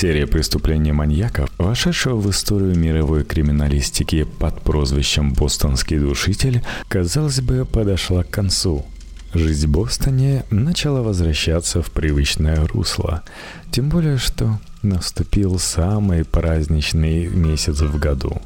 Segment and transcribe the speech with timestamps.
[0.00, 8.22] Серия преступлений маньяков, вошедшего в историю мировой криминалистики под прозвищем «Бостонский душитель», казалось бы, подошла
[8.22, 8.86] к концу.
[9.34, 13.24] Жизнь в Бостоне начала возвращаться в привычное русло,
[13.72, 18.40] тем более, что наступил самый праздничный месяц в году.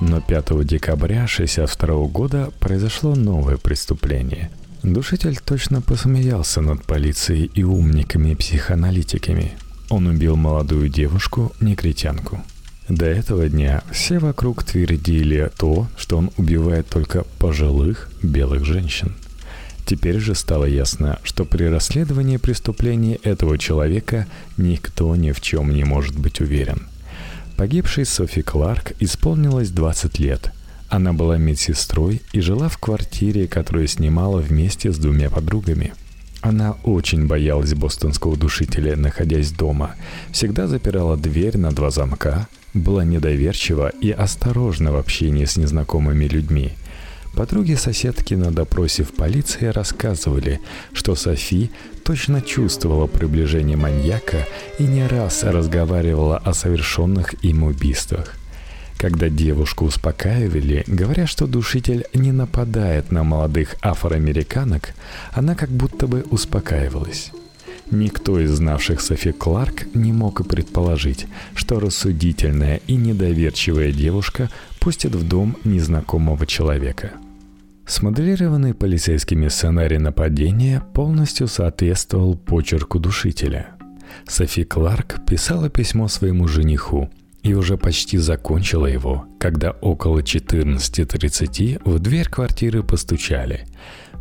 [0.00, 4.52] Но 5 декабря 1962 года произошло новое преступление.
[4.84, 9.54] Душитель точно посмеялся над полицией и умниками-психоаналитиками–
[9.88, 12.42] он убил молодую девушку, негритянку.
[12.88, 19.14] До этого дня все вокруг твердили то, что он убивает только пожилых белых женщин.
[19.84, 24.26] Теперь же стало ясно, что при расследовании преступления этого человека
[24.56, 26.82] никто ни в чем не может быть уверен.
[27.56, 30.52] Погибшей Софи Кларк исполнилось 20 лет.
[30.88, 35.92] Она была медсестрой и жила в квартире, которую снимала вместе с двумя подругами–
[36.40, 39.94] она очень боялась бостонского душителя, находясь дома.
[40.30, 46.72] Всегда запирала дверь на два замка, была недоверчива и осторожна в общении с незнакомыми людьми.
[47.34, 50.60] Подруги-соседки на допросе в полиции рассказывали,
[50.92, 51.70] что Софи
[52.04, 54.46] точно чувствовала приближение маньяка
[54.78, 58.34] и не раз разговаривала о совершенных им убийствах–
[58.98, 64.94] когда девушку успокаивали, говоря, что душитель не нападает на молодых афроамериканок,
[65.32, 67.30] она как будто бы успокаивалась.
[67.90, 74.50] Никто из знавших Софи Кларк не мог и предположить, что рассудительная и недоверчивая девушка
[74.80, 77.12] пустит в дом незнакомого человека.
[77.86, 83.68] Смоделированный полицейскими сценарий нападения полностью соответствовал почерку душителя.
[84.26, 87.08] Софи Кларк писала письмо своему жениху,
[87.42, 93.66] и уже почти закончила его, когда около 14.30 в дверь квартиры постучали.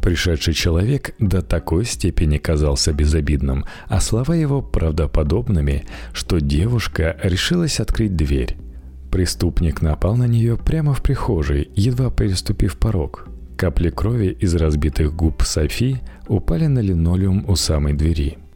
[0.01, 8.15] Пришедший человек до такой степени казался безобидным, а слова его правдоподобными, что девушка решилась открыть
[8.15, 8.57] дверь.
[9.11, 13.27] Преступник напал на нее прямо в прихожей, едва переступив порог.
[13.57, 15.97] Капли крови из разбитых губ Софи
[16.27, 18.37] упали на линолеум у самой двери–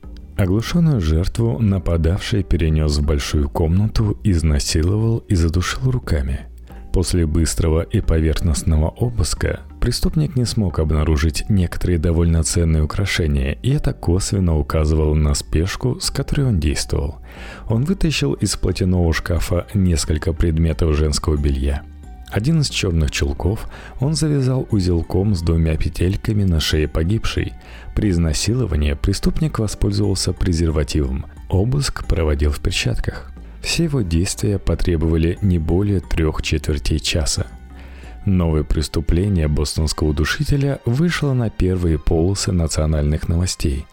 [0.42, 6.48] Оглушенную жертву нападавший перенес в большую комнату, изнасиловал и задушил руками.
[6.92, 13.94] После быстрого и поверхностного обыска преступник не смог обнаружить некоторые довольно ценные украшения, и это
[13.94, 17.20] косвенно указывало на спешку, с которой он действовал.
[17.70, 21.84] Он вытащил из платяного шкафа несколько предметов женского белья–
[22.32, 23.68] один из черных чулков
[24.00, 27.54] он завязал узелком с двумя петельками на шее погибшей.
[27.94, 31.26] При изнасиловании преступник воспользовался презервативом.
[31.50, 33.32] Обыск проводил в перчатках.
[33.62, 37.48] Все его действия потребовали не более трех четвертей часа.
[38.26, 43.86] Новое преступление бостонского душителя вышло на первые полосы национальных новостей.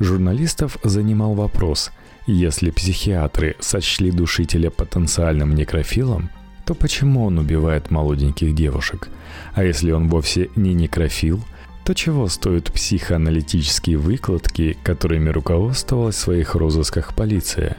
[0.00, 1.92] Журналистов занимал вопрос,
[2.26, 6.30] если психиатры сочли душителя потенциальным некрофилом,
[6.66, 9.08] то почему он убивает молоденьких девушек?
[9.54, 11.40] А если он вовсе не некрофил,
[11.84, 17.76] то чего стоят психоаналитические выкладки, которыми руководствовалась в своих розысках полиция?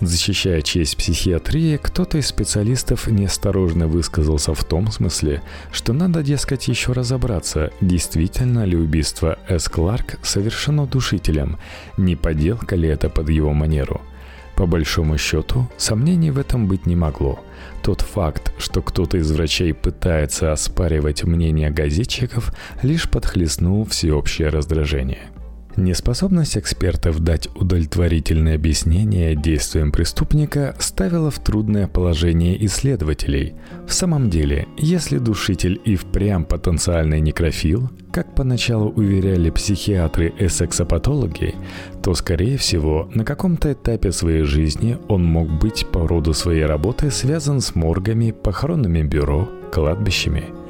[0.00, 5.40] Защищая честь психиатрии, кто-то из специалистов неосторожно высказался в том смысле,
[5.70, 9.68] что надо, дескать, еще разобраться, действительно ли убийство С.
[9.68, 11.58] Кларк совершено душителем,
[11.96, 14.00] не подделка ли это под его манеру–
[14.54, 17.40] по большому счету, сомнений в этом быть не могло.
[17.84, 22.50] Тот факт, что кто-то из врачей пытается оспаривать мнение газетчиков,
[22.82, 25.28] лишь подхлестнул всеобщее раздражение.
[25.76, 33.54] Неспособность экспертов дать удовлетворительное объяснение действиям преступника ставила в трудное положение исследователей.
[33.88, 41.56] В самом деле, если душитель и впрямь потенциальный некрофил, как поначалу уверяли психиатры и сексопатологи,
[42.04, 47.10] то, скорее всего, на каком-то этапе своей жизни он мог быть по роду своей работы
[47.10, 50.44] связан с моргами, похоронными бюро, кладбищами–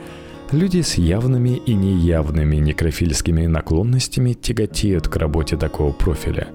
[0.55, 6.47] Люди с явными и неявными некрофильскими наклонностями тяготеют к работе такого профиля.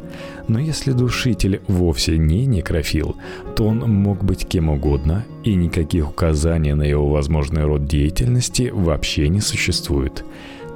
[0.47, 3.17] Но если душитель вовсе не некрофил,
[3.57, 9.27] то он мог быть кем угодно, и никаких указаний на его возможный род деятельности вообще
[9.27, 10.23] не существует.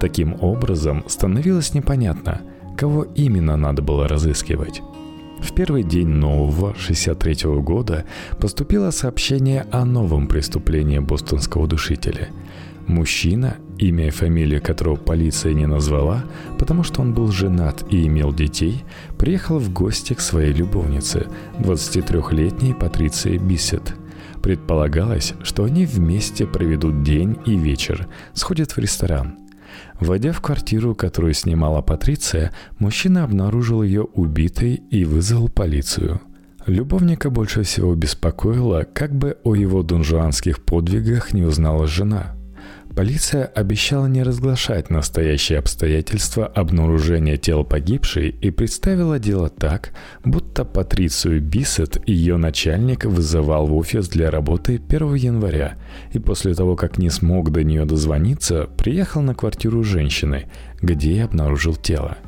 [0.02, 2.42] Таким образом, становилось непонятно,
[2.76, 4.82] кого именно надо было разыскивать.
[5.42, 8.04] В первый день нового 63 -го года
[8.38, 12.28] поступило сообщение о новом преступлении бостонского душителя–
[12.88, 16.26] Мужчина, имя и фамилию которого полиция не назвала,
[16.60, 18.84] потому что он был женат и имел детей,
[19.18, 21.28] приехал в гости к своей любовнице,
[21.60, 23.96] 23-летней Патриции Бисет.
[24.42, 29.38] Предполагалось, что они вместе проведут день и вечер, сходят в ресторан.
[30.00, 36.22] Войдя в квартиру, которую снимала Патриция, мужчина обнаружил ее убитой и вызвал полицию–
[36.66, 42.38] Любовника больше всего беспокоило, как бы о его дунжуанских подвигах не узнала жена–
[42.96, 49.94] Полиция обещала не разглашать настоящие обстоятельства обнаружения тела погибшей и представила дело так,
[50.24, 55.80] будто Патрицию Бисет ее начальник вызывал в офис для работы 1 января
[56.12, 60.46] и после того, как не смог до нее дозвониться, приехал на квартиру женщины,
[60.80, 62.20] где и обнаружил тело.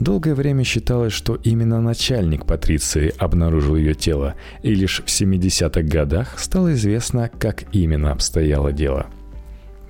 [0.00, 4.34] Долгое время считалось, что именно начальник Патриции обнаружил ее тело,
[4.64, 9.06] и лишь в 70-х годах стало известно, как именно обстояло дело–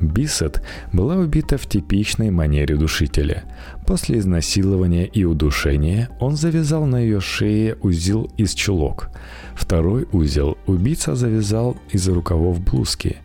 [0.02, 0.62] Бисет
[0.92, 3.44] была убита в типичной манере душителя.
[3.86, 9.10] После изнасилования и удушения он завязал на ее шее узел из чулок.
[9.54, 13.18] Второй узел убийца завязал из рукавов блузки.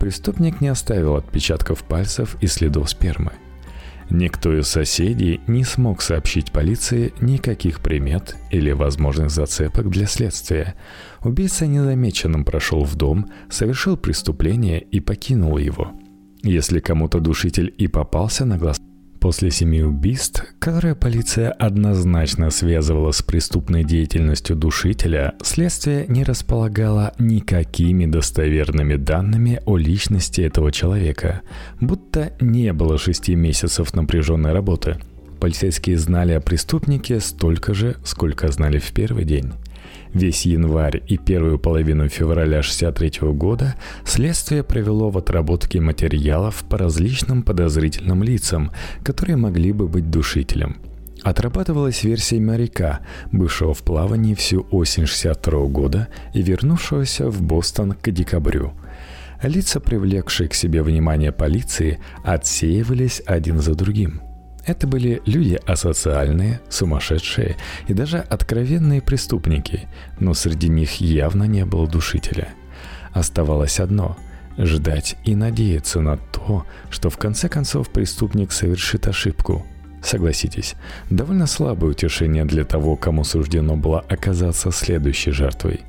[0.00, 3.32] Преступник не оставил отпечатков пальцев и следов спермы.
[4.08, 10.74] Никто из соседей не смог сообщить полиции никаких примет или возможных зацепок для следствия.
[11.24, 15.92] Убийца незамеченным прошел в дом, совершил преступление и покинул его–
[16.42, 18.78] если кому-то душитель и попался на глаз,
[19.26, 28.06] После семи убийств, которые полиция однозначно связывала с преступной деятельностью душителя, следствие не располагало никакими
[28.06, 31.42] достоверными данными о личности этого человека,
[31.80, 34.98] будто не было шести месяцев напряженной работы.
[35.40, 39.52] Полицейские знали о преступнике столько же, сколько знали в первый день.
[40.16, 43.74] Весь январь и первую половину февраля 1963 года
[44.06, 48.72] следствие провело в отработке материалов по различным подозрительным лицам,
[49.04, 50.78] которые могли бы быть душителем.
[51.22, 58.10] Отрабатывалась версия моряка, бывшего в плавании всю осень 1962 года и вернувшегося в Бостон к
[58.10, 58.72] декабрю.
[59.42, 64.22] Лица, привлекшие к себе внимание полиции, отсеивались один за другим–
[64.66, 71.86] это были люди асоциальные, сумасшедшие и даже откровенные преступники, но среди них явно не было
[71.86, 72.48] душителя.
[73.12, 74.16] Оставалось одно–
[74.58, 79.64] ждать и надеяться на то, что в конце концов преступник совершит ошибку.
[80.02, 80.74] Согласитесь,
[81.10, 85.80] довольно слабое утешение для того, кому суждено было оказаться следующей жертвой.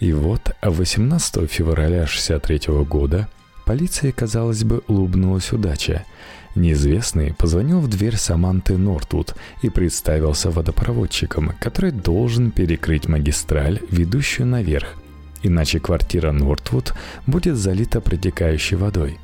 [0.00, 3.28] И вот 18 февраля 1963 года
[3.64, 6.04] полиции, казалось бы, улыбнулась удача–
[6.54, 14.94] Неизвестный позвонил в дверь Саманты Нортвуд и представился водопроводчиком, который должен перекрыть магистраль, ведущую наверх,
[15.42, 16.94] иначе квартира Нортвуд
[17.26, 19.18] будет залита протекающей водой.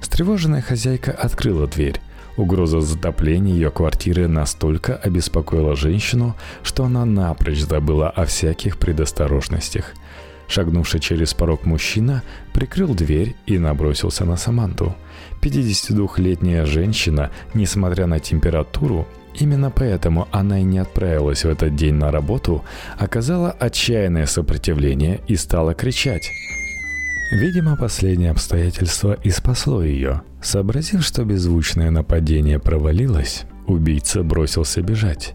[0.00, 2.00] Встревоженная хозяйка открыла дверь.
[2.38, 9.92] Угроза затопления ее квартиры настолько обеспокоила женщину, что она напрочь забыла о всяких предосторожностях.
[10.48, 12.22] Шагнувший через порог мужчина
[12.54, 14.96] прикрыл дверь и набросился на Саманту–
[15.42, 22.10] 52-летняя женщина, несмотря на температуру, именно поэтому она и не отправилась в этот день на
[22.10, 22.64] работу,
[22.96, 26.30] оказала отчаянное сопротивление и стала кричать.
[27.32, 30.22] Видимо, последнее обстоятельство и спасло ее.
[30.42, 35.34] Сообразив, что беззвучное нападение провалилось, убийца бросился бежать.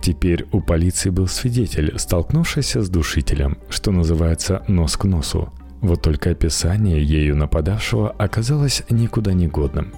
[0.00, 5.52] Теперь у полиции был свидетель, столкнувшийся с душителем, что называется нос к носу.
[5.82, 9.92] Вот только описание ею нападавшего оказалось никуда не годным.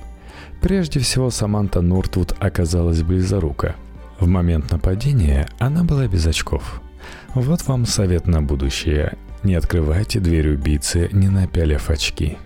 [0.61, 3.77] Прежде всего, Саманта Нортвуд оказалась близорука.
[4.19, 6.81] В момент нападения она была без очков.
[7.35, 9.19] Вот вам совет на будущее.
[9.43, 12.39] Не открывайте дверь убийцы, не напялив очки.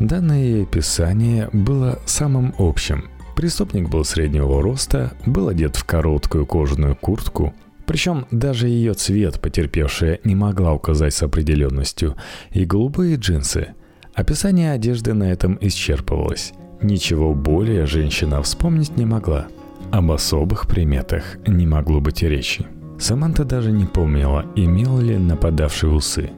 [0.00, 3.08] Данное описание было самым общим.
[3.36, 7.54] Преступник был среднего роста, был одет в короткую кожаную куртку,
[7.92, 12.16] причем даже ее цвет потерпевшая не могла указать с определенностью,
[12.50, 13.74] и голубые джинсы.
[14.14, 16.54] Описание одежды на этом исчерпывалось.
[16.80, 19.48] Ничего более женщина вспомнить не могла.
[19.90, 22.64] Об особых приметах не могло быть и речи.
[22.98, 26.30] Саманта даже не помнила, имел ли нападавший усы.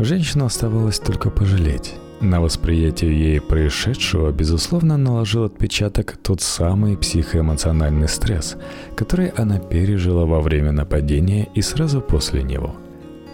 [0.00, 1.94] Женщину оставалось только пожалеть.
[2.22, 8.56] На восприятие ей происшедшего, безусловно, наложил отпечаток тот самый психоэмоциональный стресс,
[8.94, 12.76] который она пережила во время нападения и сразу после него.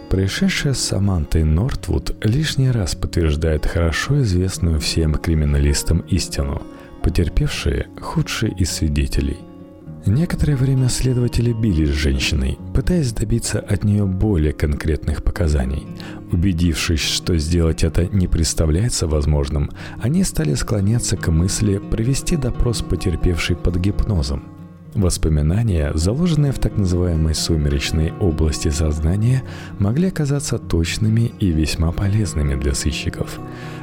[0.09, 6.63] Происшедшее с Самантой Нортвуд лишний раз подтверждает хорошо известную всем криминалистам истину.
[7.03, 9.37] Потерпевшие– худшие из свидетелей.
[10.09, 15.87] Некоторое время следователи бились с женщиной, пытаясь добиться от нее более конкретных показаний.
[16.33, 23.55] Убедившись, что сделать это не представляется возможным, они стали склоняться к мысли провести допрос потерпевшей
[23.57, 24.45] под гипнозом.
[24.95, 29.43] Воспоминания, заложенные в так называемой сумеречной области сознания,
[29.79, 33.39] могли оказаться точными и весьма полезными для сыщиков.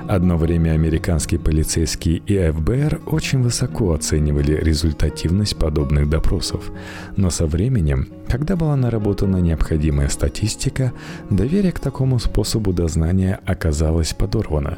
[0.07, 6.71] Одно время американские полицейские и ФБР очень высоко оценивали результативность подобных допросов,
[7.15, 10.93] но со временем, когда была наработана необходимая статистика,
[11.31, 14.77] доверие к такому способу дознания оказалось подорвано.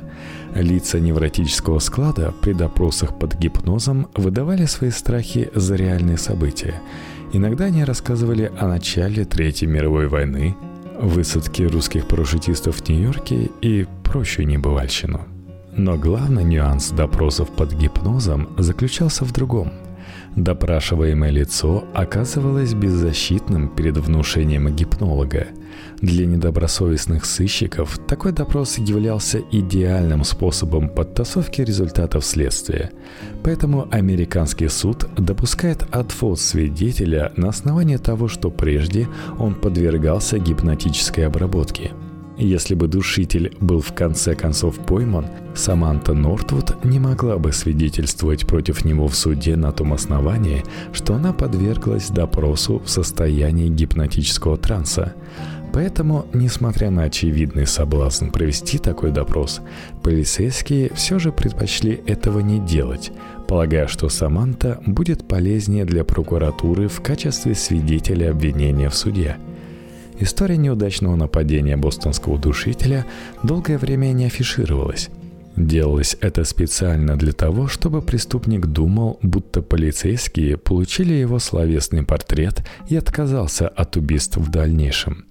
[0.56, 6.76] Лица невротического склада при допросах под гипнозом выдавали свои страхи за реальные события.
[7.34, 10.56] Иногда они рассказывали о начале Третьей мировой войны,
[11.00, 15.22] высадке русских парашютистов в Нью-Йорке и прочую небывальщину.
[15.76, 19.72] Но главный нюанс допросов под гипнозом заключался в другом.
[20.36, 25.48] Допрашиваемое лицо оказывалось беззащитным перед внушением гипнолога.
[26.02, 32.92] Для недобросовестных сыщиков такой допрос являлся идеальным способом подтасовки результатов следствия.
[33.44, 39.08] Поэтому американский суд допускает отвод свидетеля на основании того, что прежде
[39.40, 41.92] он подвергался гипнотической обработке–
[42.38, 48.86] если бы душитель был в конце концов пойман, Саманта Нортвуд не могла бы свидетельствовать против
[48.86, 55.16] него в суде на том основании, что она подверглась допросу в состоянии гипнотического транса.
[55.78, 59.62] Поэтому, несмотря на очевидный соблазн провести такой допрос,
[60.02, 63.12] полицейские все же предпочли этого не делать,
[63.48, 69.38] полагая, что Саманта будет полезнее для прокуратуры в качестве свидетеля обвинения в суде–
[70.20, 73.06] История неудачного нападения бостонского душителя
[73.44, 75.12] долгое время не афишировалась.
[75.56, 82.96] Делалось это специально для того, чтобы преступник думал, будто полицейские получили его словесный портрет и
[82.96, 85.28] отказался от убийств в дальнейшем.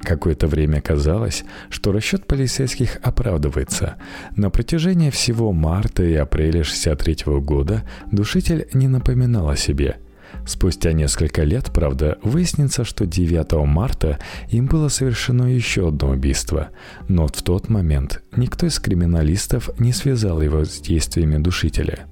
[0.00, 3.96] Какое-то время казалось, что расчет полицейских оправдывается.
[4.36, 9.96] На протяжении всего марта и апреля 1963 года душитель не напоминал о себе–
[10.46, 16.70] Спустя несколько лет, правда, выяснится, что 9 марта им было совершено еще одно убийство,
[17.08, 22.06] но в тот момент никто из криминалистов не связал его с действиями душителя.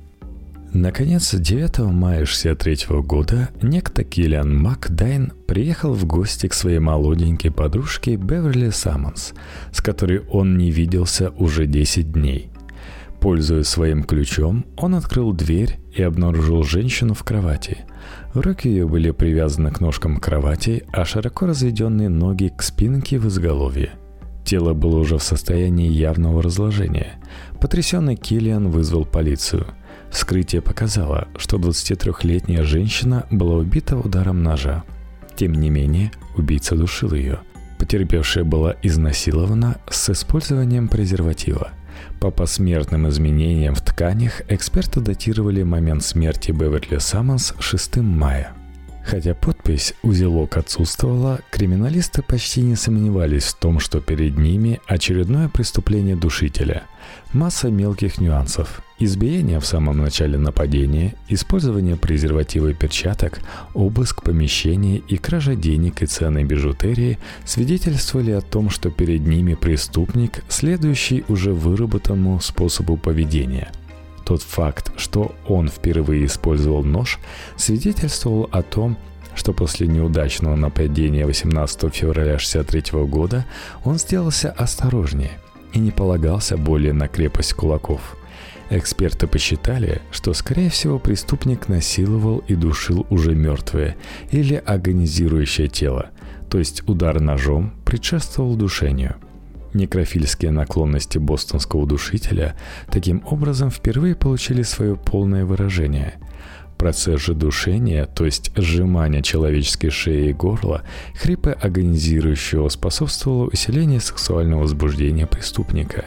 [0.78, 8.16] Наконец, 9 мая 1963 года некто Киллиан Макдайн приехал в гости к своей молоденькой подружке
[8.16, 9.32] Беверли Саммонс,
[9.72, 12.50] с которой он не виделся уже 10 дней.
[13.20, 17.78] Пользуясь своим ключом, он открыл дверь и обнаружил женщину в кровати–
[18.34, 23.92] Руки ее были привязаны к ножкам кровати, а широко разведенные ноги к спинке в изголовье.
[24.44, 27.18] Тело было уже в состоянии явного разложения.
[27.60, 29.66] Потрясенный Киллиан вызвал полицию.
[30.16, 34.82] Вскрытие показало, что 23-летняя женщина была убита ударом ножа.
[35.36, 37.40] Тем не менее, убийца душил ее.
[37.78, 41.68] Потерпевшая была изнасилована с использованием презерватива–
[42.20, 48.54] по посмертным изменениям в тканях эксперты датировали момент смерти Беверли Саммонс 6 мая.
[49.04, 56.16] Хотя подпись «Узелок» отсутствовала, криминалисты почти не сомневались в том, что перед ними очередное преступление
[56.16, 56.84] душителя.
[57.34, 58.82] Масса мелких нюансов.
[58.98, 63.40] Избиение в самом начале нападения, использование презерватива и перчаток,
[63.74, 70.42] обыск помещений и кража денег и ценной бижутерии свидетельствовали о том, что перед ними преступник,
[70.48, 73.70] следующий уже выработанному способу поведения–
[74.26, 77.20] тот факт, что он впервые использовал нож,
[77.56, 78.98] свидетельствовал о том,
[79.36, 83.46] что после неудачного нападения 18 февраля 1963 года
[83.84, 85.38] он сделался осторожнее
[85.72, 88.16] и не полагался более на крепость кулаков.
[88.70, 93.96] Эксперты посчитали, что, скорее всего, преступник насиловал и душил уже мертвое
[94.30, 96.10] или агонизирующее тело,
[96.50, 99.16] то есть удар ножом предшествовал душению–
[99.76, 102.56] Некрофильские наклонности бостонского душителя
[102.90, 106.14] таким образом впервые получили свое полное выражение.
[106.78, 110.82] Процесс же душения, то есть сжимания человеческой шеи и горла,
[111.14, 116.06] хрипы агонизирующего способствовало усилению сексуального возбуждения преступника.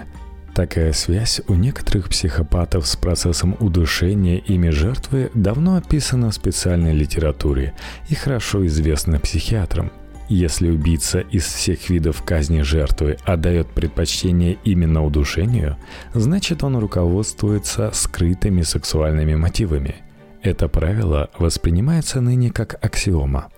[0.59, 7.73] Такая связь у некоторых психопатов с процессом удушения ими жертвы давно описана в специальной литературе
[8.09, 9.89] и хорошо известна психиатрам–
[10.27, 15.77] если убийца из всех видов казни жертвы отдает предпочтение именно удушению,
[16.13, 19.95] значит он руководствуется скрытыми сексуальными мотивами.
[20.43, 23.49] Это правило воспринимается ныне как аксиома.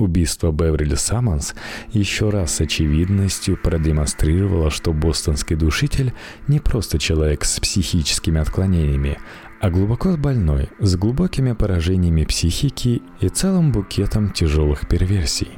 [0.00, 1.54] Убийство Беверли Саммонс
[1.92, 6.14] еще раз с очевидностью продемонстрировало, что бостонский душитель
[6.48, 9.18] не просто человек с психическими отклонениями,
[9.60, 15.50] а глубоко больной, с глубокими поражениями психики и целым букетом тяжелых перверсий.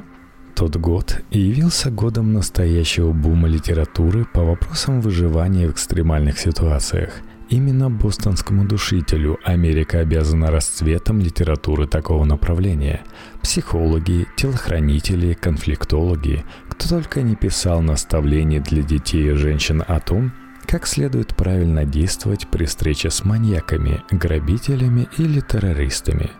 [0.55, 7.21] Тот год явился годом настоящего бума литературы по вопросам выживания в экстремальных ситуациях.
[7.53, 13.03] Именно бостонскому душителю Америка обязана расцветом литературы такого направления.
[13.43, 20.31] Психологи, телохранители, конфликтологи, кто только не писал наставлений для детей и женщин о том,
[20.65, 26.31] как следует правильно действовать при встрече с маньяками, грабителями или террористами.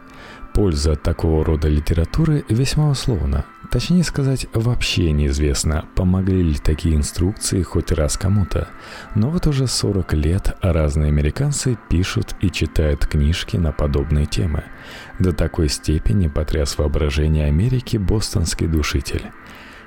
[0.53, 3.45] Польза такого рода литературы весьма условна.
[3.71, 8.67] Точнее сказать, вообще неизвестно, помогли ли такие инструкции хоть раз кому-то.
[9.15, 14.63] Но вот уже 40 лет разные американцы пишут и читают книжки на подобные темы.
[15.17, 19.31] До такой степени потряс воображение Америки бостонский душитель.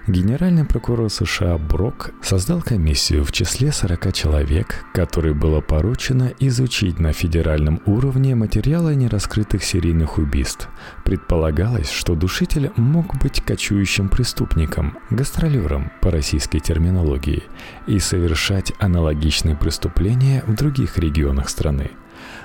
[0.07, 7.13] Генеральный прокурор США Брок создал комиссию в числе 40 человек, которой было поручено изучить на
[7.13, 10.69] федеральном уровне материалы нераскрытых серийных убийств.
[11.05, 17.43] Предполагалось, что душитель мог быть кочующим преступником, гастролером по российской терминологии,
[17.89, 21.91] и совершать аналогичные преступления в других регионах страны.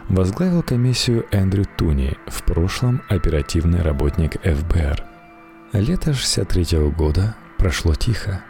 [0.10, 5.04] Возглавил комиссию Эндрю Туни, в прошлом оперативный работник ФБР.
[5.74, 8.44] Лето 63 года прошло тихо.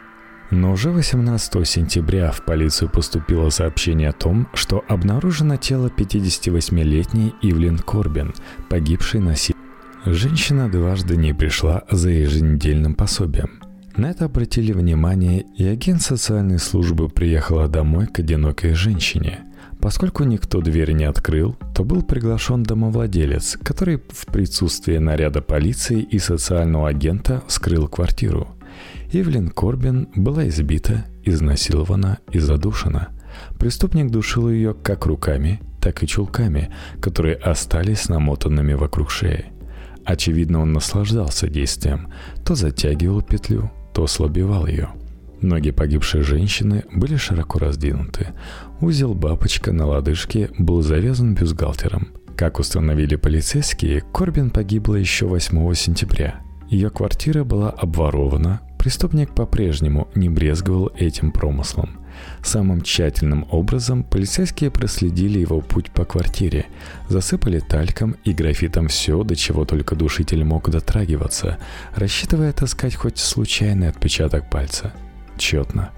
[0.50, 7.78] Но уже 18 сентября в полицию поступило сообщение о том, что обнаружено тело 58-летней Ивлин
[7.78, 8.32] Корбин,
[8.70, 9.54] погибшей на си...
[10.06, 13.60] Женщина дважды не пришла за еженедельным пособием.
[13.96, 19.40] На это обратили внимание, и агент социальной службы приехала домой к одинокой женщине.
[19.78, 26.18] Поскольку никто дверь не открыл, то был приглашен домовладелец, который в присутствии наряда полиции и
[26.18, 28.48] социального агента вскрыл квартиру–
[29.12, 33.08] Ивлин Корбин была избита, изнасилована и задушена.
[33.58, 39.46] Преступник душил ее как руками, так и чулками, которые остались намотанными вокруг шеи.
[40.04, 42.08] Очевидно, он наслаждался действием,
[42.44, 44.90] то затягивал петлю, то ослабевал ее.
[45.40, 48.28] Ноги погибшей женщины были широко раздвинуты.
[48.80, 52.08] Узел бабочка на лодыжке был завязан бюстгальтером.
[52.36, 56.40] Как установили полицейские, Корбин погибла еще 8 сентября.
[56.72, 62.00] Ее квартира была обворована, Преступник по-прежнему не брезговал этим промыслом.
[62.42, 66.66] Самым тщательным образом полицейские проследили его путь по квартире,
[67.08, 71.58] засыпали тальком и графитом все, до чего только душитель мог дотрагиваться,
[71.94, 74.92] рассчитывая отыскать хоть случайный отпечаток пальца.
[75.36, 75.90] Четно.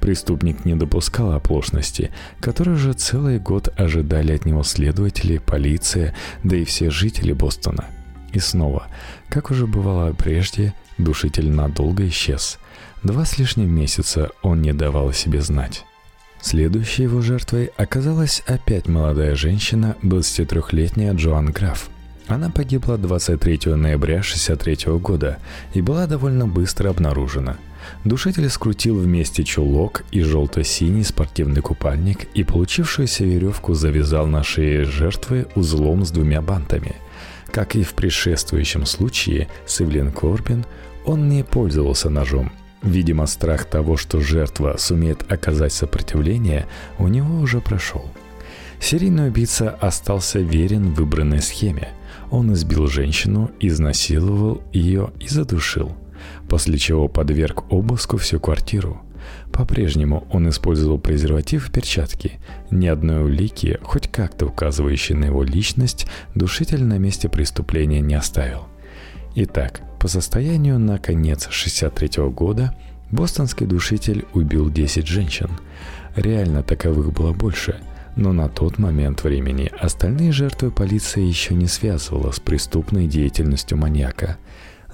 [0.00, 6.64] Преступник не допускал оплошности, которые уже целый год ожидали от него следователи, полиция, да и
[6.64, 7.86] все жители Бостона.
[8.36, 8.88] И снова,
[9.28, 12.58] как уже бывало прежде, Душитель надолго исчез.
[13.02, 15.84] Два с лишним месяца он не давал о себе знать.
[16.40, 21.90] Следующей его жертвой оказалась опять молодая женщина, 23-летняя Джоан Граф.
[22.28, 25.38] Она погибла 23 ноября 1963 года
[25.74, 27.56] и была довольно быстро обнаружена.
[28.04, 35.46] Душитель скрутил вместе чулок и желто-синий спортивный купальник и получившуюся веревку завязал на шее жертвы
[35.54, 36.96] узлом с двумя бантами.
[37.52, 40.64] Как и в предшествующем случае с Эвлин Корбин,
[41.04, 42.52] он не пользовался ножом.
[42.82, 46.66] Видимо, страх того, что жертва сумеет оказать сопротивление,
[46.98, 48.04] у него уже прошел.
[48.80, 51.88] Серийный убийца остался верен выбранной схеме.
[52.30, 55.96] Он избил женщину, изнасиловал ее и задушил,
[56.48, 59.05] после чего подверг обыску всю квартиру.
[59.52, 62.38] По-прежнему он использовал презерватив и перчатки.
[62.70, 68.66] Ни одной улики, хоть как-то указывающей на его личность, душитель на месте преступления не оставил.
[69.34, 72.74] Итак, по состоянию на конец 63 года
[73.10, 75.50] бостонский душитель убил 10 женщин.
[76.16, 77.80] Реально таковых было больше,
[78.14, 84.36] но на тот момент времени остальные жертвы полиция еще не связывала с преступной деятельностью маньяка–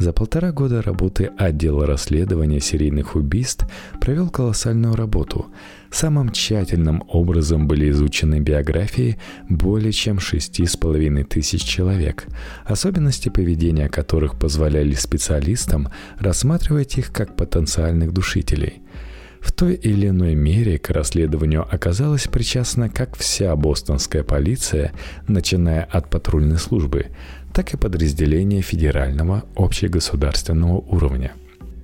[0.03, 3.65] за полтора года работы отдела расследования серийных убийств
[4.01, 5.47] провел колоссальную работу.
[5.93, 12.27] Самым тщательным образом были изучены биографии более чем шести с половиной тысяч человек,
[12.65, 15.89] особенности поведения которых позволяли специалистам
[16.19, 18.83] рассматривать их как потенциальных душителей–
[19.43, 24.93] в той или иной мере к расследованию оказалась причастна как вся бостонская полиция,
[25.27, 27.07] начиная от патрульной службы,
[27.53, 31.33] так и подразделения федерального общегосударственного уровня.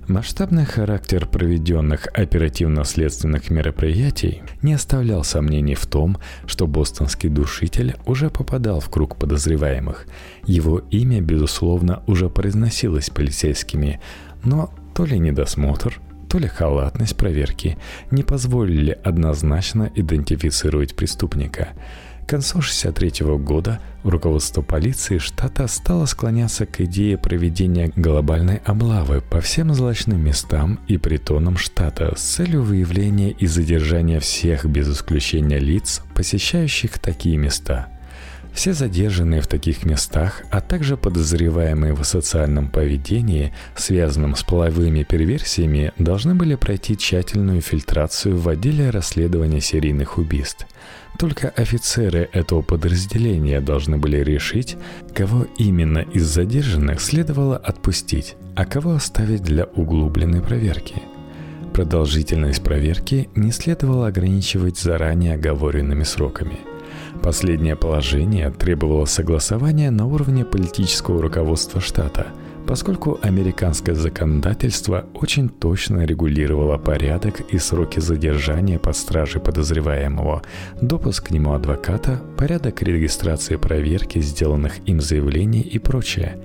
[0.09, 8.81] Масштабный характер проведенных оперативно-следственных мероприятий не оставлял сомнений в том, что бостонский душитель уже попадал
[8.81, 10.07] в круг подозреваемых.
[10.47, 14.01] Его имя, безусловно, уже произносилось полицейскими,
[14.45, 16.01] но то ли недосмотр,
[16.31, 17.77] то ли халатность проверки
[18.11, 21.69] не позволили однозначно идентифицировать преступника–
[22.29, 29.41] к концу 1963 года руководство полиции штата стало склоняться к идее проведения глобальной облавы по
[29.41, 36.03] всем злачным местам и притонам штата с целью выявления и задержания всех без исключения лиц,
[36.15, 37.89] посещающих такие места.
[38.59, 45.93] Все задержанные в таких местах, а также подозреваемые в социальном поведении, связанном с половыми перверсиями,
[45.97, 50.67] должны были пройти тщательную фильтрацию в отделе расследования серийных убийств.
[51.21, 54.77] Только офицеры этого подразделения должны были решить,
[55.15, 60.97] кого именно из задержанных следовало отпустить, а кого оставить для углубленной проверки.
[61.73, 66.59] Продолжительность проверки не следовало ограничивать заранее оговоренными сроками–
[67.23, 72.29] Последнее положение требовало согласования на уровне политического руководства штата,
[72.67, 80.43] поскольку американское законодательство очень точно регулировало порядок и сроки задержания под стражей подозреваемого,
[80.81, 86.39] допуск к нему адвоката, порядок регистрации проверки сделанных им заявлений и прочее.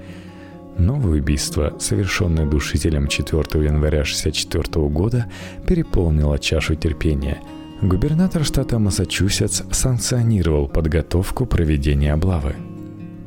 [0.77, 5.25] Новое убийство, совершенное душителем 4 января 1964 года,
[5.67, 7.39] переполнило чашу терпения–
[7.83, 12.55] Губернатор штата Массачусетс санкционировал подготовку проведения облавы.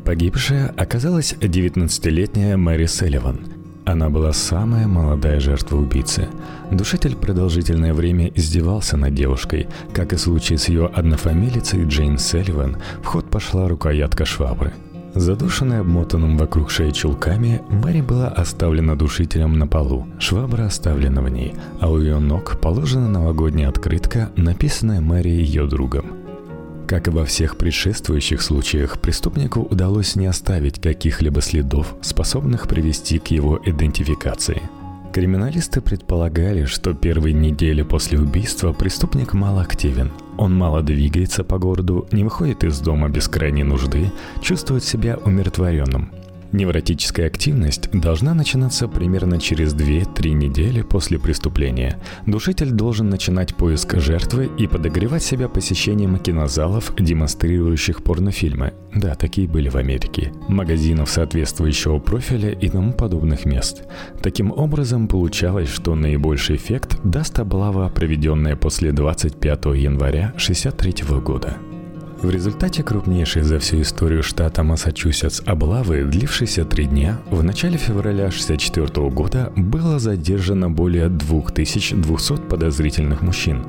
[0.02, 3.48] Погибшая оказалась 19-летняя Мэри Селливан.
[3.84, 6.28] Она была самая молодая жертва убийцы.
[6.72, 9.68] Душитель продолжительное время издевался над девушкой.
[9.92, 14.72] Как и в случае с ее однофамилицей Джейн Селливан, в ход пошла рукоятка швабры–
[15.16, 21.54] Задушенная обмотанным вокруг шеи чулками, Мэри была оставлена душителем на полу, швабра оставлена в ней,
[21.80, 26.18] а у ее ног положена новогодняя открытка, написанная Мэри ее другом.
[26.86, 33.28] Как и во всех предшествующих случаях, преступнику удалось не оставить каких-либо следов, способных привести к
[33.28, 34.60] его идентификации–
[35.16, 40.12] Криминалисты предполагали, что первые недели после убийства преступник мало активен.
[40.36, 46.12] Он мало двигается по городу, не выходит из дома без крайней нужды, чувствует себя умиротворенным–
[46.52, 52.00] Невротическая активность должна начинаться примерно через 2-3 недели после преступления.
[52.26, 58.72] Душитель должен начинать поиск жертвы и подогревать себя посещением кинозалов, демонстрирующих порнофильмы.
[58.94, 60.32] Да, такие были в Америке.
[60.48, 63.84] Магазинов соответствующего профиля и тому подобных мест.
[64.22, 71.56] Таким образом, получалось, что наибольший эффект даст облава, проведенная после 25 января 1963 года.
[72.22, 78.26] В результате крупнейшей за всю историю штата Массачусетс облавы, длившейся три дня, в начале февраля
[78.26, 83.66] 1964 года было задержано более 2200 подозрительных мужчин.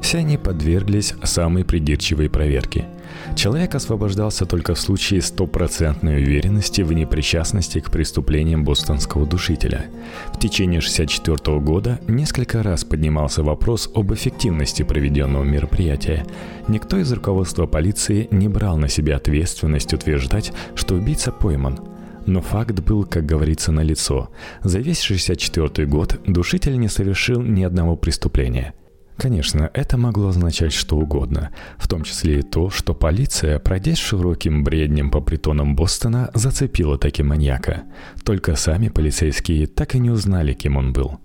[0.00, 2.86] Все они подверглись самой придирчивой проверке–
[3.36, 9.86] Человек освобождался только в случае стопроцентной уверенности в непричастности к преступлениям бостонского душителя.
[10.32, 16.26] В течение 1964 года несколько раз поднимался вопрос об эффективности проведенного мероприятия.
[16.68, 21.80] Никто из руководства полиции не брал на себя ответственность утверждать, что убийца пойман–
[22.26, 24.30] но факт был, как говорится, налицо.
[24.62, 28.74] За весь 64 год душитель не совершил ни одного преступления.
[29.20, 34.64] Конечно, это могло означать что угодно, в том числе и то, что полиция, пройдясь широким
[34.64, 37.82] бреднем по притонам Бостона, зацепила таки маньяка.
[38.24, 41.20] Только сами полицейские так и не узнали, кем он был.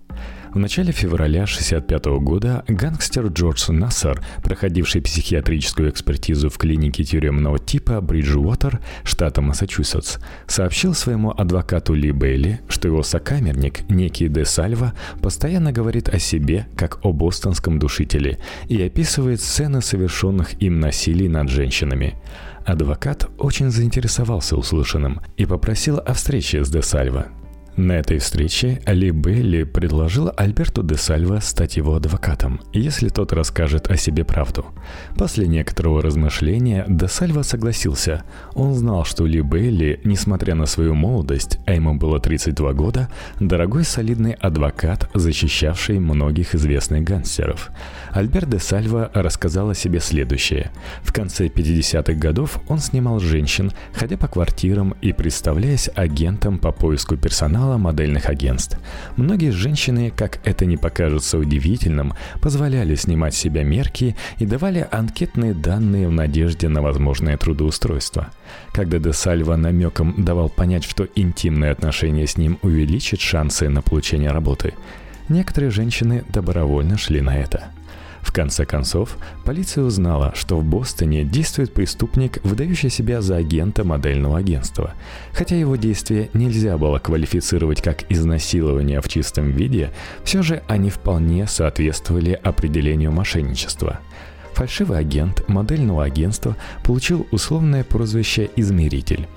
[0.56, 8.00] В начале февраля 1965 года гангстер Джордж Нассер, проходивший психиатрическую экспертизу в клинике тюремного типа
[8.00, 10.16] Бриджуотер, штата Массачусетс,
[10.46, 16.66] сообщил своему адвокату Ли Бейли, что его сокамерник, некий Де Сальва, постоянно говорит о себе
[16.74, 22.14] как о бостонском душителе и описывает сцены совершенных им насилий над женщинами.
[22.64, 27.26] Адвокат очень заинтересовался услышанным и попросил о встрече с Де Сальво.
[27.76, 33.90] На этой встрече Али Белли предложил Альберту де Сальва стать его адвокатом, если тот расскажет
[33.90, 34.64] о себе правду.
[35.14, 38.22] После некоторого размышления де Сальва согласился.
[38.54, 43.10] Он знал, что Ли Белли, несмотря на свою молодость, а ему было 32 года,
[43.40, 47.70] дорогой солидный адвокат, защищавший многих известных гангстеров.
[48.10, 50.70] Альберт де Сальва рассказал о себе следующее.
[51.02, 57.18] В конце 50-х годов он снимал женщин, ходя по квартирам и представляясь агентом по поиску
[57.18, 58.78] персонала персонала модельных агентств.
[59.16, 66.08] Многие женщины, как это не покажется удивительным, позволяли снимать себя мерки и давали анкетные данные
[66.08, 68.28] в надежде на возможное трудоустройство.
[68.72, 74.30] Когда Де Сальва намеком давал понять, что интимные отношения с ним увеличат шансы на получение
[74.30, 74.74] работы,
[75.28, 77.70] некоторые женщины добровольно шли на это–
[78.26, 84.38] в конце концов, полиция узнала, что в Бостоне действует преступник, выдающий себя за агента модельного
[84.38, 84.94] агентства.
[85.32, 89.92] Хотя его действия нельзя было квалифицировать как изнасилование в чистом виде,
[90.24, 94.00] все же они вполне соответствовали определению мошенничества.
[94.54, 99.28] Фальшивый агент модельного агентства получил условное прозвище «измеритель».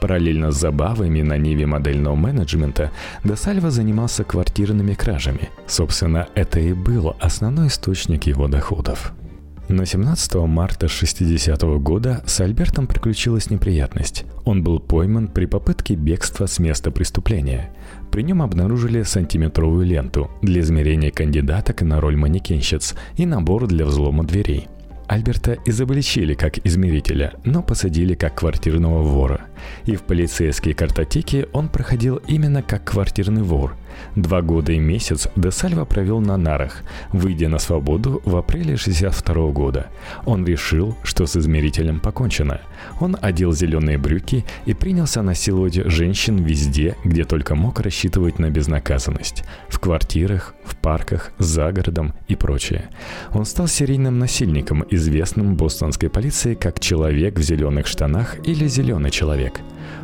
[0.00, 2.90] Параллельно с забавами на ниве модельного менеджмента
[3.22, 5.50] Досальва занимался квартирными кражами.
[5.66, 9.12] Собственно, это и был основной источник его доходов.
[9.68, 14.24] Но 17 марта 60 -го года с Альбертом приключилась неприятность.
[14.44, 17.70] Он был пойман при попытке бегства с места преступления.
[18.10, 24.24] При нем обнаружили сантиметровую ленту для измерения кандидаток на роль манекенщиц и набор для взлома
[24.24, 24.66] дверей.
[25.06, 29.40] Альберта изобличили как измерителя, но посадили как квартирного вора.
[29.84, 33.76] И в полицейские картотеки он проходил именно как квартирный вор–
[34.16, 39.50] Два года и месяц Де Сальва провел на нарах, выйдя на свободу в апреле 62
[39.50, 39.86] года.
[40.24, 42.60] Он решил, что с измерителем покончено.
[43.00, 49.44] Он одел зеленые брюки и принялся насиловать женщин везде, где только мог рассчитывать на безнаказанность.
[49.68, 52.90] В квартирах, в парках, за городом и прочее.
[53.32, 59.49] Он стал серийным насильником, известным бостонской полиции как человек в зеленых штанах или зеленый человек–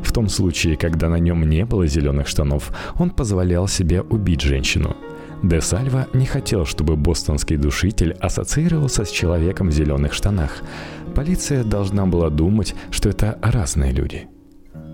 [0.07, 4.97] в том случае, когда на нем не было зеленых штанов, он позволял себе убить женщину.
[5.43, 10.63] Де Сальва не хотел, чтобы бостонский душитель ассоциировался с человеком в зеленых штанах.
[11.15, 14.29] Полиция должна была думать, что это разные люди–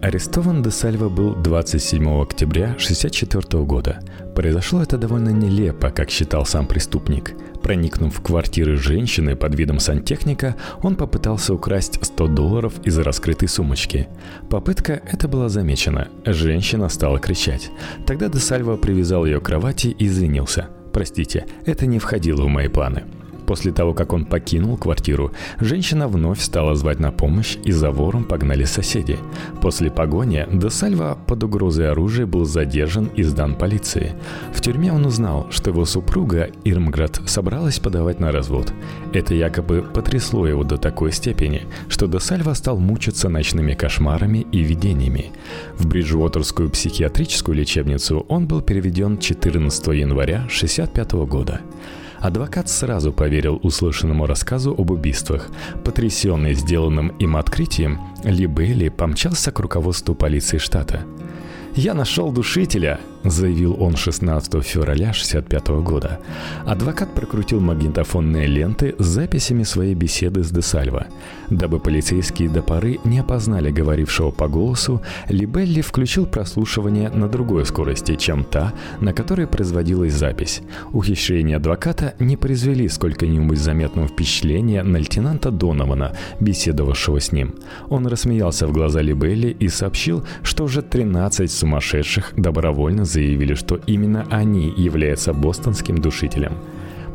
[0.02, 4.00] Арестован Де Сальва был 27 октября 1964 года.
[4.34, 7.34] Произошло это довольно нелепо, как считал сам преступник.
[7.62, 14.08] Проникнув в квартиры женщины под видом сантехника, он попытался украсть 100 долларов из раскрытой сумочки.
[14.50, 16.08] Попытка эта была замечена.
[16.26, 17.70] Женщина стала кричать.
[18.04, 20.68] Тогда Де Сальва привязал ее к кровати и извинился.
[20.92, 23.04] «Простите, это не входило в мои планы».
[23.52, 28.24] После того, как он покинул квартиру, женщина вновь стала звать на помощь, и за вором
[28.24, 29.18] погнали соседи.
[29.60, 30.68] После погони Де
[31.26, 34.14] под угрозой оружия был задержан и сдан полиции.
[34.54, 38.72] В тюрьме он узнал, что его супруга Ирмград собралась подавать на развод.
[39.12, 42.20] Это якобы потрясло его до такой степени, что Де
[42.54, 45.30] стал мучиться ночными кошмарами и видениями.
[45.76, 51.60] В Бриджуотерскую психиатрическую лечебницу он был переведен 14 января 1965 года.
[52.22, 55.48] Адвокат сразу поверил услышанному рассказу об убийствах.
[55.84, 61.02] Потрясенный сделанным им открытием, Ли Бейли помчался к руководству полиции штата.
[61.74, 66.20] «Я нашел душителя!»– заявил он 16 февраля 1965 года.
[66.66, 71.06] Адвокат прокрутил магнитофонные ленты с записями своей беседы с Десальво.
[71.50, 78.16] Дабы полицейские до поры не опознали говорившего по голосу, Либелли включил прослушивание на другой скорости,
[78.16, 80.62] чем та, на которой производилась запись.
[80.92, 87.54] Ухищрения адвоката не произвели сколько-нибудь заметного впечатления на лейтенанта Донована, беседовавшего с ним.
[87.88, 94.26] Он рассмеялся в глаза Либелли и сообщил, что уже 13 сумасшедших добровольно заявили, что именно
[94.30, 96.52] они являются бостонским душителем.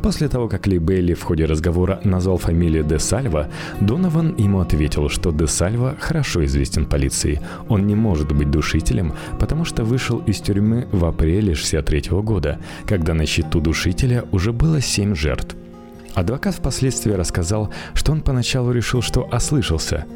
[0.02, 3.48] После того, как Ли Бейли в ходе разговора назвал фамилию Де Сальва,
[3.80, 7.40] Донован ему ответил, что Де Сальва хорошо известен полиции.
[7.68, 13.14] Он не может быть душителем, потому что вышел из тюрьмы в апреле 63 года, когда
[13.14, 15.56] на счету душителя уже было семь жертв.
[16.14, 20.06] Адвокат впоследствии рассказал, что он поначалу решил, что ослышался.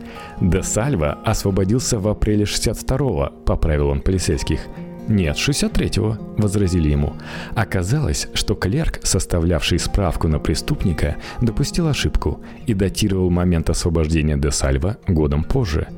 [0.41, 4.61] Де Сальва освободился в апреле 62-го, поправил он полицейских–
[5.09, 7.15] «Нет, 63-го»,— возразили ему.
[7.57, 14.99] Оказалось, что клерк, составлявший справку на преступника, допустил ошибку и датировал момент освобождения де Сальва
[15.09, 15.89] годом позже.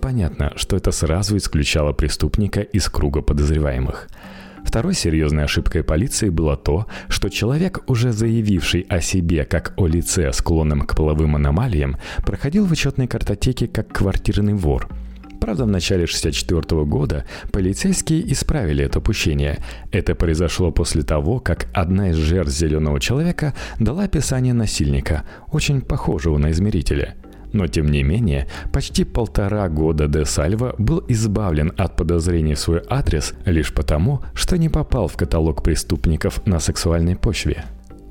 [0.00, 4.08] Понятно, что это сразу исключало преступника из круга подозреваемых.
[4.64, 10.32] Второй серьезной ошибкой полиции было то, что человек, уже заявивший о себе как о лице,
[10.32, 14.88] склонном к половым аномалиям, проходил в учетной картотеке как квартирный вор–
[15.40, 19.58] Правда, в начале 1964 года полицейские исправили это упущение.
[19.92, 25.22] Это произошло после того, как одна из жертв «Зеленого человека» дала описание насильника,
[25.52, 27.14] очень похожего на измерителя.
[27.52, 32.82] Но, тем не менее, почти полтора года Де Сальва был избавлен от подозрений в свой
[32.88, 37.64] адрес лишь потому, что не попал в каталог преступников на сексуальной почве.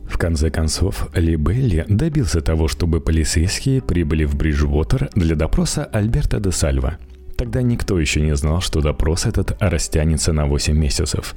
[0.10, 6.40] В конце концов, Ли Белли добился того, чтобы полицейские прибыли в Бриджвотер для допроса Альберта
[6.40, 6.98] де Сальва–
[7.38, 11.36] Тогда никто еще не знал, что допрос этот растянется на 8 месяцев.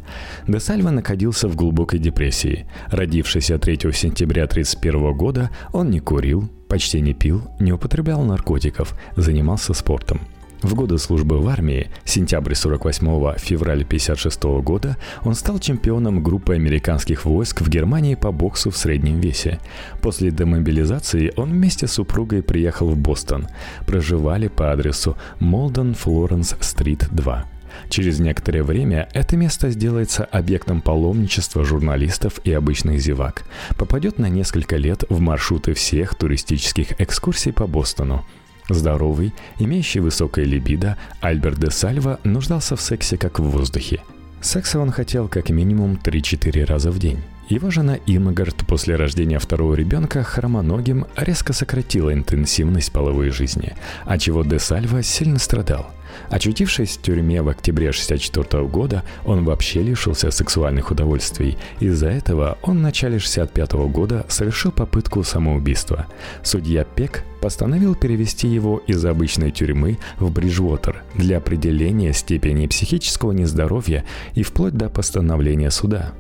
[0.49, 2.67] Де Сальва находился в глубокой депрессии.
[2.89, 9.75] Родившийся 3 сентября 1931 года, он не курил, почти не пил, не употреблял наркотиков, занимался
[9.75, 10.21] спортом–
[10.63, 17.25] в годы службы в армии, сентябрь 48 февраль 56 года, он стал чемпионом группы американских
[17.25, 19.59] войск в Германии по боксу в среднем весе.
[20.03, 23.49] После демобилизации он вместе с супругой приехал в Бостон.
[23.87, 27.47] Проживали по адресу Молден Флоренс Стрит 2.
[27.89, 33.45] Через некоторое время это место сделается объектом паломничества журналистов и обычных зевак.
[33.79, 38.27] Попадет на несколько лет в маршруты всех туристических экскурсий по Бостону–
[38.75, 44.01] Здоровый, имеющий высокое либидо, Альберт де Сальва нуждался в сексе как в воздухе.
[44.41, 47.19] Секса он хотел как минимум 3-4 раза в день.
[47.49, 54.45] Его жена Имагард после рождения второго ребенка хромоногим резко сократила интенсивность половой жизни, от чего
[54.45, 55.91] Де Сальва сильно страдал–
[56.29, 61.57] Очутившись в тюрьме в октябре 1964 года, он вообще лишился сексуальных удовольствий.
[61.81, 66.07] Из-за этого он в начале 1965 года совершил попытку самоубийства.
[66.43, 74.05] Судья Пек постановил перевести его из обычной тюрьмы в Бриджвотер для определения степени психического нездоровья
[74.35, 76.13] и вплоть до постановления суда.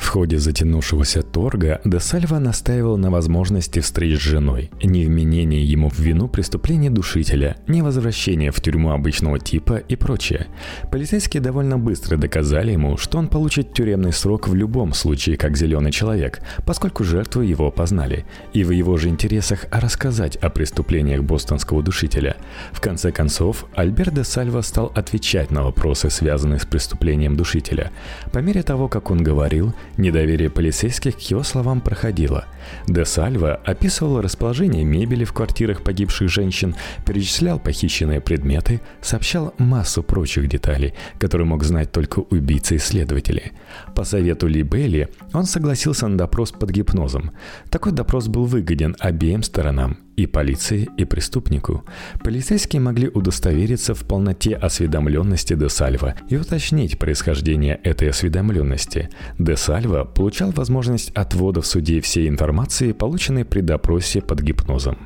[0.00, 5.90] В ходе затянувшегося торга Де Сальва настаивал на возможности встреч с женой, не вменение ему
[5.90, 10.46] в вину преступления душителя, не возвращение в тюрьму обычного типа и прочее.
[10.90, 15.92] Полицейские довольно быстро доказали ему, что он получит тюремный срок в любом случае как зеленый
[15.92, 22.36] человек, поскольку жертвы его опознали, и в его же интересах рассказать о преступлениях бостонского душителя.
[22.72, 27.92] В конце концов, Альберт де Сальва стал отвечать на вопросы, связанные с преступлением душителя.
[28.32, 32.46] По мере того, как он говорил, Недоверие полицейских к его словам проходило.
[32.86, 36.74] Де Сальва описывал расположение мебели в квартирах погибших женщин,
[37.06, 43.52] перечислял похищенные предметы, сообщал массу прочих деталей, которые мог знать только убийцы и следователи.
[43.94, 47.32] По совету Ли Белли он согласился на допрос под гипнозом.
[47.70, 51.84] Такой допрос был выгоден обеим сторонам– и полиции, и преступнику.
[52.22, 59.08] Полицейские могли удостовериться в полноте осведомленности Де Сальва и уточнить происхождение этой осведомленности.
[59.38, 62.49] Де Сальва получал возможность отвода в суде всей информации,
[62.94, 64.98] полученной при допросе под гипнозом.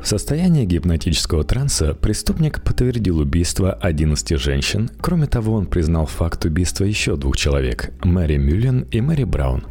[0.00, 4.90] В состоянии гипнотического транса преступник подтвердил убийство 11 женщин.
[5.00, 9.64] Кроме того, он признал факт убийства еще двух человек– Мэри Мюллен и Мэри Браун.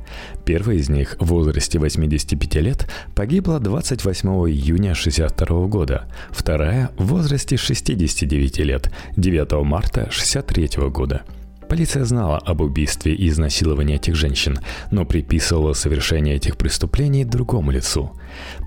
[0.44, 7.56] Первая из них в возрасте 85 лет погибла 28 июня 1962 года, вторая в возрасте
[7.56, 11.22] 69 лет 9 марта 1963 года–
[11.70, 14.60] Полиция знала об убийстве и изнасиловании этих женщин,
[14.92, 18.12] но приписывала совершение этих преступлений другому лицу.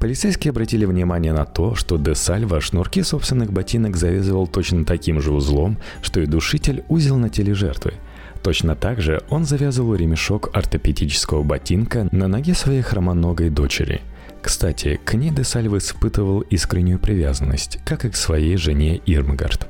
[0.01, 5.33] Полицейские обратили внимание на то, что Де Сальва шнурки собственных ботинок завязывал точно таким же
[5.33, 7.95] узлом, что и душитель узел на теле жертвы.
[8.43, 14.01] Точно так же он завязывал ремешок ортопедического ботинка на ноге своей хромоногой дочери.
[14.43, 19.69] Кстати, к ней Де Сальва испытывал искреннюю привязанность, как и к своей жене Ирмгард.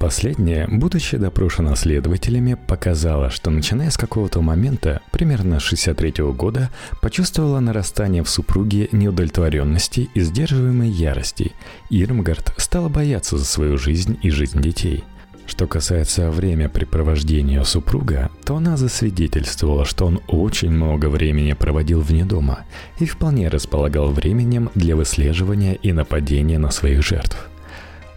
[0.00, 6.70] Последняя, будучи допрошена следователями, показала, что начиная с какого-то момента, примерно 63 -го года,
[7.02, 11.52] почувствовала нарастание в супруге неудовлетворенности и сдерживаемой ярости.
[11.90, 15.04] Ирмгард стала бояться за свою жизнь и жизнь детей.
[15.44, 22.60] Что касается времяпрепровождения супруга, то она засвидетельствовала, что он очень много времени проводил вне дома
[23.00, 27.50] и вполне располагал временем для выслеживания и нападения на своих жертв.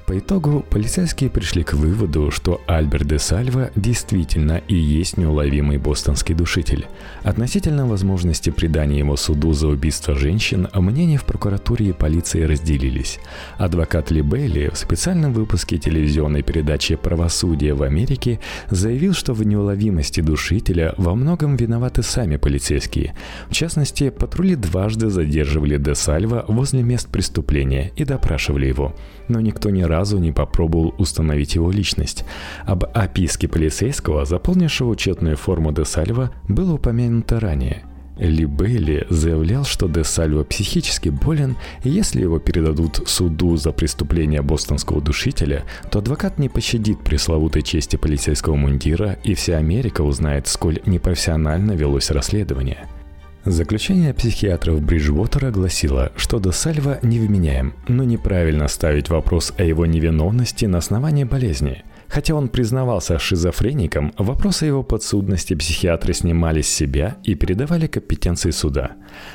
[0.06, 6.36] По итогу полицейские пришли к выводу, что Альберт де Сальва действительно и есть неуловимый бостонский
[6.36, 6.88] душитель.
[7.24, 13.20] Относительно возможности предания его суду за убийство женщин, мнения в прокуратуре и полиции разделились.
[13.58, 20.20] Адвокат Ли Бейли в специальном выпуске телевизионной передачи «Правосудие в Америке» заявил, что в неуловимости
[20.20, 23.16] душителя во многом виноваты сами полицейские.
[23.48, 28.94] В частности, патрули дважды задерживали де Сальва возле мест преступления и допрашивали его
[29.28, 32.26] но никто ни разу не попробовал установить его личность.
[32.66, 37.84] Об описке полицейского, заполнившего учетную форму Де Сальва, было упомянуто ранее.
[38.18, 44.42] Ли Бейли заявлял, что Де Сальва психически болен, и если его передадут суду за преступление
[44.42, 50.80] бостонского душителя, то адвокат не пощадит пресловутой чести полицейского мундира, и вся Америка узнает, сколь
[50.86, 52.88] непрофессионально велось расследование–
[53.46, 60.64] Заключение психиатров Бриджвотера гласило, что До Сальва невменяем, но неправильно ставить вопрос о его невиновности
[60.64, 61.84] на основании болезни.
[62.08, 68.92] Хотя он признавался шизофреником, вопросы его подсудности психиатры снимали с себя и передавали компетенции суда.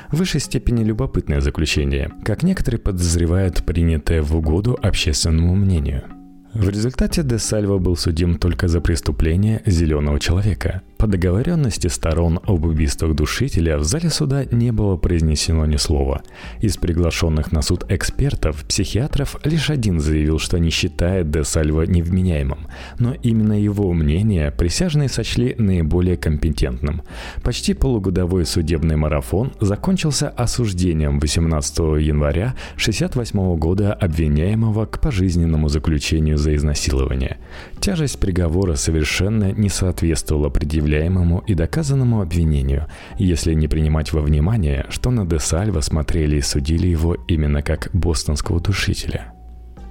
[0.09, 6.03] В высшей степени любопытное заключение, как некоторые подозревают, принятое в угоду общественному мнению–
[6.53, 10.81] в результате Де Сальво был судим только за преступление зеленого человека.
[10.97, 16.23] По договоренности сторон об убийствах душителя в зале суда не было произнесено ни слова.
[16.59, 22.67] Из приглашенных на суд экспертов, психиатров, лишь один заявил, что не считает Де Сальво невменяемым,
[22.97, 27.03] но именно его мнение присяжные сочли наиболее компетентным.
[27.43, 36.55] Почти полугодовой судебный марафон закончился осуждением 18 января 1968 года обвиняемого к пожизненному заключению за
[36.55, 37.37] изнасилование.
[37.79, 42.87] Тяжесть приговора совершенно не соответствовала предъявляемому и доказанному обвинению,
[43.17, 47.89] если не принимать во внимание, что на Де Сальво смотрели и судили его именно как
[47.93, 49.33] бостонского душителя.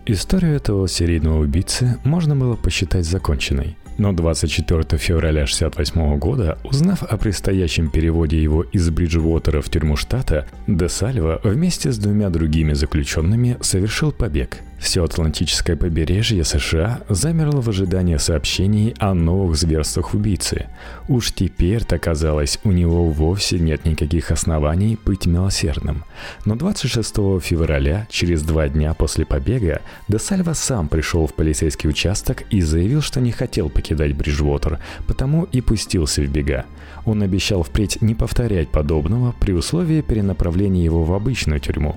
[0.07, 3.77] Историю этого серийного убийцы можно было посчитать законченной.
[3.99, 10.47] Но 24 февраля 1968 года, узнав о предстоящем переводе его из Бриджвотера в тюрьму штата,
[10.69, 14.59] Де Сальва вместе с двумя другими заключенными совершил побег.
[14.79, 20.67] Все Атлантическое побережье США замерло в ожидании сообщений о новых зверствах убийцы.
[21.09, 26.05] Уж теперь-то казалось, у него вовсе нет никаких оснований быть милосердным.
[26.45, 32.45] Но 26 февраля, через два дня после побега, Де Сальва сам пришел в полицейский участок
[32.51, 36.67] и заявил, что не хотел покидать Бриджвотер, потому и пустился в бега.
[37.05, 41.97] Он обещал впредь не повторять подобного при условии перенаправления его в обычную тюрьму.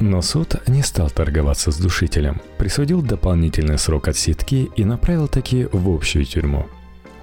[0.00, 5.90] Но суд не стал торговаться с душителем, присудил дополнительный срок отсидки и направил таки в
[5.90, 6.66] общую тюрьму.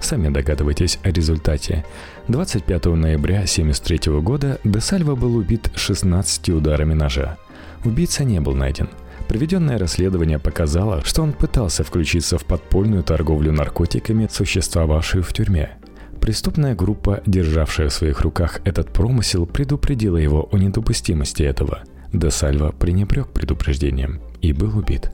[0.00, 1.84] Сами догадываетесь о результате.
[2.28, 7.36] 25 ноября 1973 года Де Сальва был убит 16 ударами ножа.
[7.84, 8.88] Убийца не был найден.
[9.28, 15.76] Проведенное расследование показало, что он пытался включиться в подпольную торговлю наркотиками, существовавшую в тюрьме.
[16.20, 22.72] Преступная группа, державшая в своих руках этот промысел, предупредила его о недопустимости этого– Де Сальва
[22.72, 25.12] пренебрег предупреждением и был убит.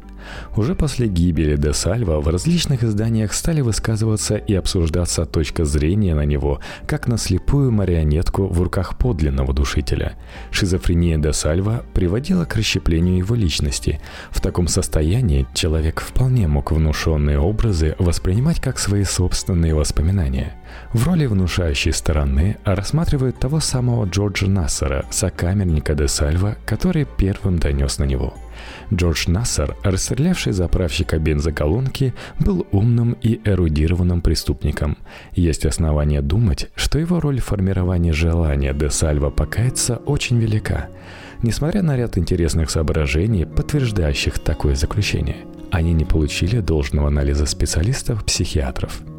[0.56, 6.24] Уже после гибели Де Сальва в различных изданиях стали высказываться и обсуждаться точка зрения на
[6.24, 10.14] него, как на слепую марионетку в руках подлинного душителя.
[10.50, 14.00] Шизофрения Де Сальва приводила к расщеплению его личности.
[14.30, 20.54] В таком состоянии человек вполне мог внушенные образы воспринимать как свои собственные воспоминания.
[20.92, 27.98] В роли внушающей стороны рассматривают того самого Джорджа Нассера, сокамерника Де Сальва, который первым донес
[27.98, 28.34] на него–
[28.92, 34.96] Джордж Нассер, расстрелявший заправщика бензоколонки, был умным и эрудированным преступником.
[35.32, 40.88] Есть основания думать, что его роль в формировании желания де Сальва покаяться очень велика.
[41.42, 45.36] Несмотря на ряд интересных соображений, подтверждающих такое заключение,
[45.70, 49.00] они не получили должного анализа специалистов-психиатров–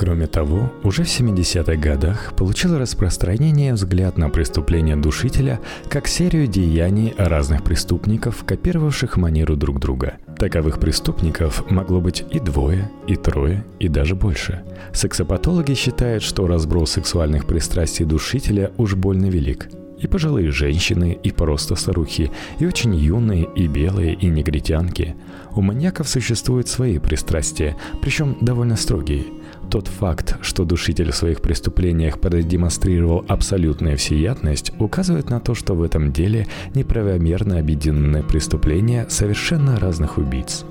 [0.00, 7.12] Кроме того, уже в 70-х годах получил распространение взгляд на преступление душителя как серию деяний
[7.18, 10.14] разных преступников, копировавших манеру друг друга.
[10.38, 14.62] Таковых преступников могло быть и двое, и трое, и даже больше.
[14.94, 19.68] Сексопатологи считают, что разброс сексуальных пристрастий душителя уж больно велик–
[20.00, 25.14] и пожилые женщины, и просто старухи, и очень юные, и белые, и негритянки.
[25.54, 29.24] У маньяков существуют свои пристрастия, причем довольно строгие–
[29.70, 35.82] тот факт, что душитель в своих преступлениях продемонстрировал абсолютную всеядность, указывает на то, что в
[35.82, 40.64] этом деле неправомерно объединены преступления совершенно разных убийц.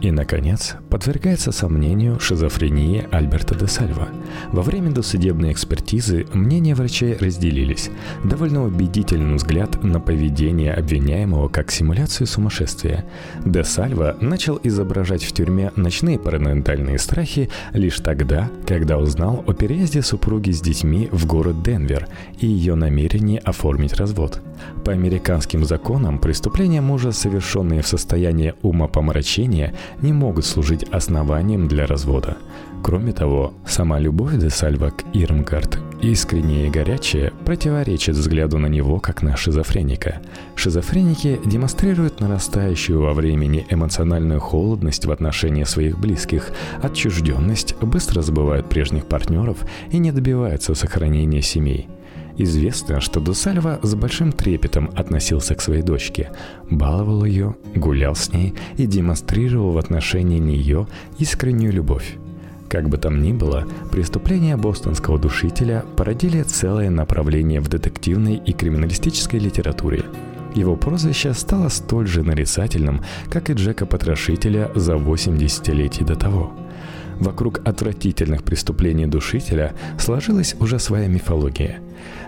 [0.00, 4.08] И, наконец, подвергается сомнению шизофрения Альберта де Сальва.
[4.52, 7.90] Во время досудебной экспертизы мнения врачей разделились.
[8.24, 13.04] Довольно убедительный взгляд на поведение обвиняемого как симуляцию сумасшествия.
[13.44, 20.02] Де Сальва начал изображать в тюрьме ночные параноидальные страхи лишь тогда, когда узнал о переезде
[20.02, 22.06] супруги с детьми в город Денвер
[22.38, 24.40] и ее намерении оформить развод.
[24.84, 32.36] По американским законам преступления мужа, совершенные в состоянии умопомрачения, не могут служить основанием для развода.
[32.82, 39.00] Кроме того, сама любовь де Сальва к Ирмгард, искренняя и горячая, противоречит взгляду на него
[39.00, 40.20] как на шизофреника.
[40.54, 46.50] Шизофреники демонстрируют нарастающую во времени эмоциональную холодность в отношении своих близких,
[46.80, 49.58] отчужденность, быстро забывают прежних партнеров
[49.90, 51.88] и не добиваются сохранения семей–
[52.38, 56.30] Известно, что Дусальва с большим трепетом относился к своей дочке,
[56.70, 60.86] баловал ее, гулял с ней и демонстрировал в отношении нее
[61.18, 62.16] искреннюю любовь.
[62.68, 69.40] Как бы там ни было, преступления бостонского душителя породили целое направление в детективной и криминалистической
[69.40, 70.04] литературе.
[70.54, 76.52] Его прозвище стало столь же нарицательным, как и Джека Потрошителя за 8 десятилетий до того–
[77.18, 81.80] Вокруг отвратительных преступлений душителя сложилась уже своя мифология.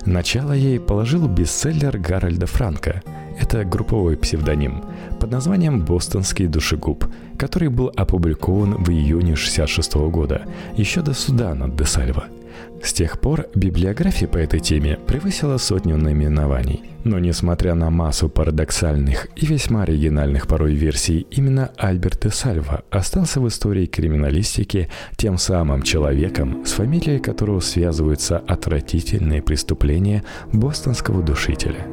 [0.07, 3.03] Начало ей положил бестселлер Гарольда Франка.
[3.39, 4.83] Это групповой псевдоним
[5.19, 7.07] под названием «Бостонский душегуб»,
[7.39, 10.43] который был опубликован в июне 1966 года,
[10.77, 12.25] еще до суда над Десальво–
[12.83, 16.83] с тех пор библиография по этой теме превысила сотню наименований.
[17.05, 23.41] Но несмотря на массу парадоксальных и весьма оригинальных порой версий, именно Альберт де Сальва остался
[23.41, 31.87] в истории криминалистики тем самым человеком, с фамилией которого связываются отвратительные преступления бостонского душителя.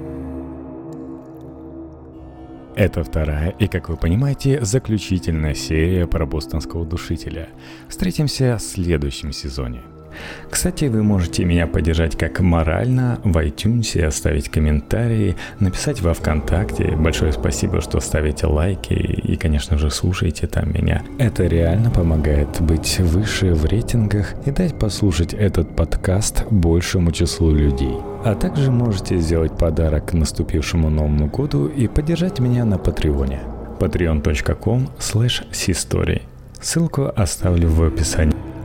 [2.75, 7.49] Это вторая и, как вы понимаете, заключительная серия про бостонского душителя.
[7.89, 9.81] Встретимся в следующем сезоне–
[10.49, 16.95] Кстати, вы можете меня поддержать как морально в iTunes, оставить комментарии, написать во ВКонтакте.
[16.95, 21.03] Большое спасибо, что ставите лайки и, конечно же, слушаете там меня.
[21.19, 27.95] Это реально помогает быть выше в рейтингах и дать послушать этот подкаст большему числу людей.
[28.23, 33.41] А также можете сделать подарок к наступившему Новому году и поддержать меня на Патреоне.
[33.79, 35.45] patreon.com slash
[36.59, 38.56] Ссылку оставлю в описании.